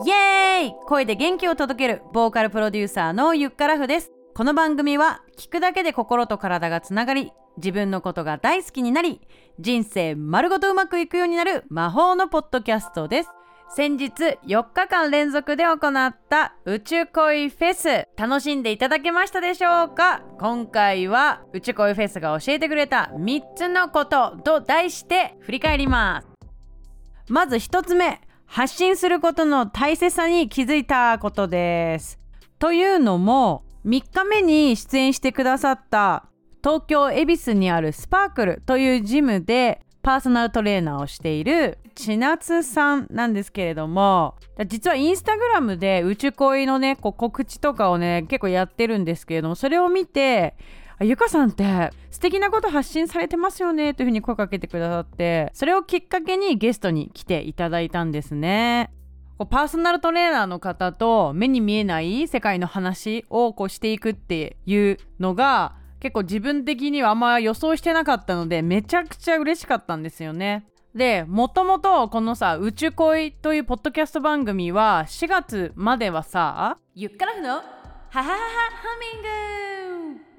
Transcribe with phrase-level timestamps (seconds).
[0.00, 0.74] イエーイ。
[0.86, 4.10] 声で元気を届けるボーカルプロデューサーのゆっからふです。
[4.34, 9.20] この番組は聞くだけで心と体がつながり自分のことが大好きになり
[9.60, 13.28] 人生丸ごとうまくいくようになる魔法のポッドキャストです。
[13.74, 18.08] 先日4日間連続で行った宇宙恋フェス。
[18.16, 20.22] 楽しんでいただけましたでしょうか？
[20.38, 26.28] 今回は宇宙恋フェスが教えてくれた3つのことと題して振り返ります。
[27.28, 28.22] まず1つ目。
[28.52, 32.18] 発信することの大切さに気づいたことです。
[32.58, 36.26] というのも3日目に出演してくださった
[36.62, 44.34] 東京恵比寿にあるスパークルというジムでパーソナルトレーナーをしている千夏さんなんですけれども
[44.66, 50.56] 実はインスタグラムで宇宙恋のね告知とかをね結構やってるんですけれどもそれを見て
[51.02, 58.90] ゆかさんって素敵なこと発信されてますよねというふうに声かけてくださってそれをきっかけにゲストに来ていただいたんですね
[59.42, 59.46] こう。
[59.46, 70.66] パーソナルトレーナーの方と目に見えない世界の話をこうしていくっていうのが結構自分的にはあんま予想してなかったのでめちゃくちゃ嬉しかったんですよね。
[70.94, 77.62] でもともとこのさ「宇宙恋」というポッドキャスト番組は4月まではさ「ゆっからふのハ
[78.10, 78.36] ハハハハ
[79.14, 79.28] ミング」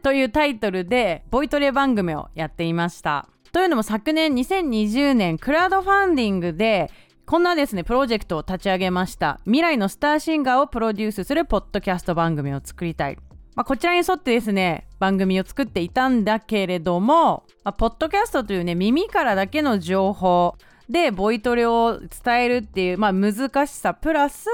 [0.03, 3.27] というタイトルでボイトレ番組をやっていました。
[3.53, 6.91] というのも昨年2020年クラウドファンディングで
[7.25, 13.17] こんなですねプロジェクトを立ち上げました未来のスターシンガーをプロデュースするポッドキャスト番組を作りたい
[13.55, 20.55] まあ、こちらに沿ってですね番組を作っていたんだけれども、まあ、ポッドキャストというね耳からだけの情報
[20.89, 24.47] でボイトレを伝えるっていう、まあ、難しさプラス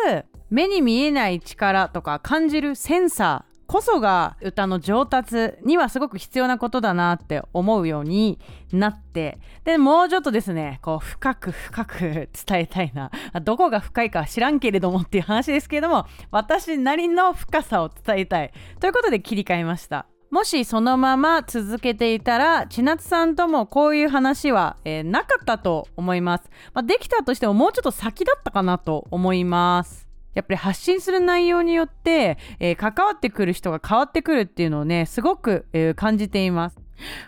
[0.49, 8.39] 目に見えない力とか感じるセンサーこそが歌の上達にはすごく必要なことだなって思うように
[8.73, 9.37] なって。
[9.63, 12.29] でもうちょっとですねこう深く深く伝
[12.61, 13.11] えたいな。
[13.43, 18.51] どこが深いか知らんけれどもっていう 話ですけれども私なりの深さを伝えたい。
[18.79, 20.07] ということで切り替えました。
[20.31, 30.08] もしそのまま続けていたら千夏さんともこういう話は、えー、なかったと思います、まあ、できたとしてももうちょっと先だったかなと思います。
[30.39, 36.79] やっぱり発信する内容によって、えー、関わってくる人が変わってくるっていうのをねすごく、えー、感じています。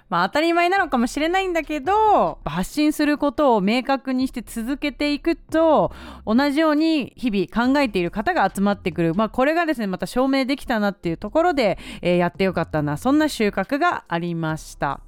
[0.10, 5.94] まあ当たり前なのかもしれないんだけど発信することを明確にして続けていくと
[6.26, 12.98] 同じように日々考えている方が集まってくる、まあ、これがですねまた証明できたなっていうところで、えー、やってよかったな。
[12.98, 15.00] そんな収穫がありました。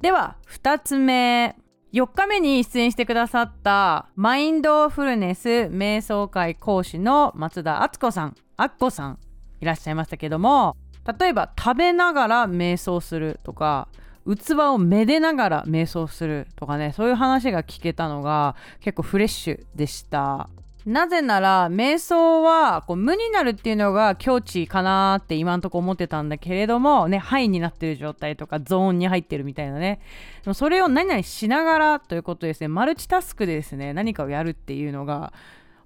[0.00, 1.56] では2つ目。
[1.94, 9.18] 4日目に出演してくださったマインドフルネス瞑想会講師の松田敦子さんあっこさん
[9.60, 10.76] いらっしゃいましたけども
[11.20, 13.86] 例えば食べながら瞑想するとか
[14.26, 20.48] 器をめでながら瞑想するとかねそういう話が聞けたのが結構フレッシュでした。
[20.86, 30.00] なぜなら瞑想はこう無になるっていうのが境地かなって今んとこ思ってたんだけれどもねハイになってる状態とかゾーンに入ってるみたいなね。
[30.52, 32.68] それを何々しながらということですね。
[32.68, 33.94] マルチタスクでですね。
[33.94, 35.32] 何かをやるっていうのが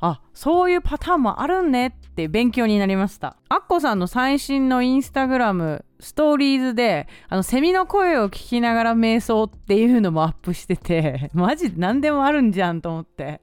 [0.00, 3.36] あそういうパターンもあるねって勉強になりました。
[3.48, 13.41] アッコさんの最新のインスタグラムストーリーズであのセミの声を聞きながら瞑想っていうのもアップしてて マジ何でもあるんじゃんと思って。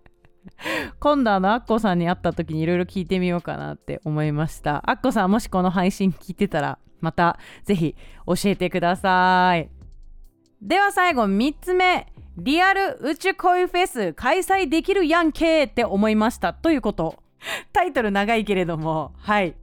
[1.00, 4.90] 今度あのアッコさんに会った時にいろいろ聞いてみようかなって思いました。
[4.90, 7.96] アッコさんもしこの配信聞いてたらまた是非
[8.26, 9.70] 教えてください。
[10.62, 12.08] では最後3つ目。
[12.38, 16.54] リアル宇宙恋フェス開催できるやんけって思いました。
[16.54, 17.16] ということ。
[17.72, 19.14] タイトル長いけれども。
[19.18, 19.56] はい。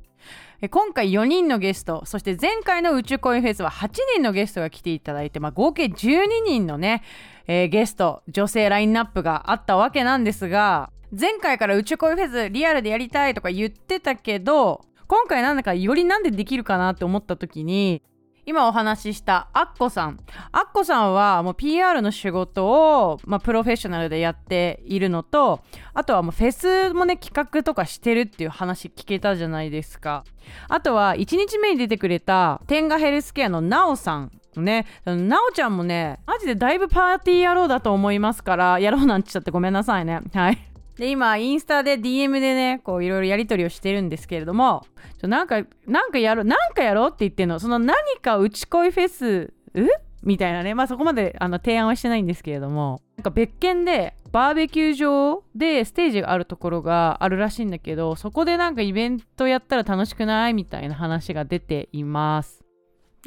[0.71, 7.03] 今回4人のゲストそして前回の宇宙恋フェスは8人のゲストが来ていただいて、まあ、合計12人のね
[7.47, 18.03] えー、ゲスト女性ラインナップがあったわけなんですが前回から宇宙恋フェスリアルでやりたいとか言ってたけど今回なんだかよりなんでできるかなって思った時に
[18.44, 20.18] 今お話ししたアッコさん
[20.50, 25.60] アッコさんはもう PR の仕事を、まあ、プロフェッショナルでやっているのと
[25.94, 30.24] あとはもうフェスもね企画とかしてるっていう話聞けたじゃないですか
[30.68, 40.21] あとは1日目に出てくれた天下ヘルスケアのナオさんね、なおちゃんもね、マジでだいぶパーティー野郎だと思いますから、やろうなんて言っちゃってごめんなさいね。
[40.34, 40.72] はい。
[40.97, 44.84] で、今、インスタで DM でね、こういろいろやり取りをしてるんですけれども、
[45.21, 49.89] ちょなんか、なんかやろう、なんかやろうって言ってんの、その何か打ち恋フェス、う？
[50.22, 60.54] みたいなね、まあそこまであの提案はしてないんですけれども、なんか別件でバーベキュー場でステージがあるところがあるらしいんだけど、そこでなんかイベントやったら楽しくない？
[60.54, 62.62] みたいな話が出ています。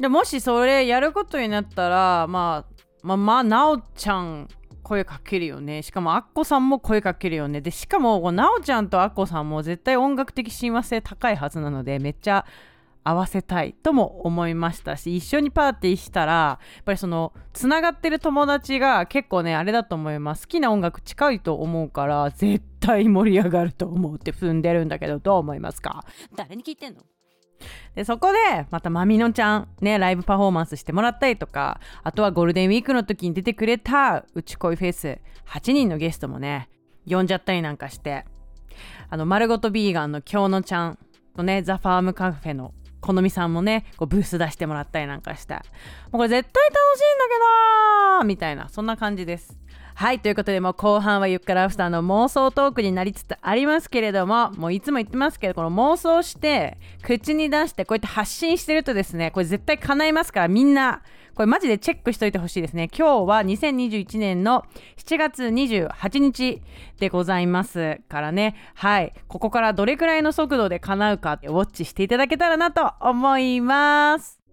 [0.00, 4.48] でもしそれやることになったらまあまあまあなおちゃん
[4.86, 5.82] 声かけるよね。
[5.82, 7.60] しかもアッコさんも声かけるよね。
[7.60, 12.46] でしかもなおちゃんとアッコさんも絶対音楽的親和性高いはずなのでめっちゃ
[13.02, 20.46] 合わせたいとも思いましたし一緒にパーティーしたらやっぱりそのつながってる友達が結構ねあれだと思います。
[20.46, 26.04] 好きな音楽近いと思うから絶対盛り上がると思うって踏んでるんだけどどう思いますか？
[26.36, 27.00] 誰に聞いてんの？
[27.94, 35.18] でそこでまたまみのちゃんねライブパフォーマンスしてもらったりとかあとはゴールデンウィークの時に出てくれたうちこいフェス
[35.48, 36.68] 8人のゲストもね
[37.08, 38.24] 呼んじゃったりなんかして
[39.08, 40.98] あの丸ごとビーガンの京野ちゃん
[41.34, 47.24] とねザ・ファームカフェの好みさんもねこうブース出してもらったりなんかしてもうこれ絶対楽しいんだ
[48.18, 49.56] けどみたいなそんな感じです。
[49.98, 61.00] はいということでもう後半はゆっくらアフターの妄想トークになりつつありますけれどももういつも言ってますけどこの妄想して口に出してこうやって発信してるとですねこれ絶対叶いますからみんな
[61.34, 62.88] これマジでチェックしといてほしいですね。
[62.96, 64.64] 今日は2021年の
[64.96, 66.62] 7月28日
[66.98, 68.54] でございますからね。
[68.74, 69.12] はい。
[69.28, 74.45] ここからどれくらいの速度で叶うかウォッチしていただけたらなと思います。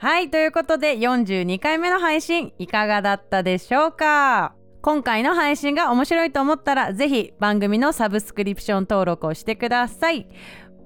[0.00, 4.54] はいということで42回目の配信いかがだったでしょうか？
[4.80, 10.28] 今回の配信が面白いと思ったらぜひ番組のサブスクリプション登録をしてください。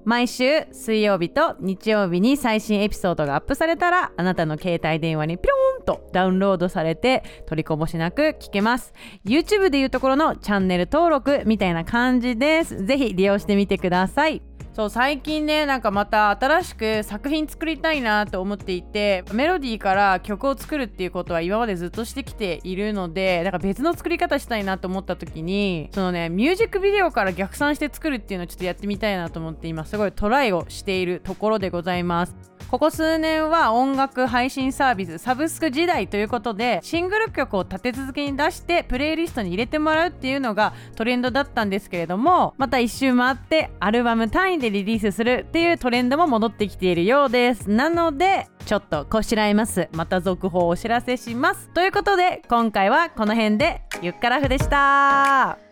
[0.03, 8.93] 毎週水曜日と日曜日に最新エピソードがアップされたらあなたの携帯電話にピローンとダウンロードされて取りこぼしなく聞けます。
[9.25, 12.83] YouTube でいうところのチャンネル登録みたいな感じです。
[12.83, 14.41] ぜひ利用してみてください。
[14.73, 32.52] そう最近ねなんかまた新しく作品作りたいなと思っていてメロディーから曲を作るっていうことは今までずっとしてきているのでなんか別の作り方したいなと思った時にそのねミュージックビデオから逆算して作るっていうのをちょっとやってみたいなと思って今すごいトライをしているところでございます。
[32.73, 47.69] ここ数年は音楽配信サービスサブスク時代ということでシングル曲を立て続けに出してプレイリストに入れてもらうっていうのがトレンドだったんですけれどもまた一周回ってアルバム単位でリリースするっていうトレンドも戻ってきているようです。
[47.69, 49.87] なのでちょっとこしらえます。
[49.91, 51.69] また続報をお知らせします。
[51.75, 55.62] ということで今回はこの辺でゆっからふでした。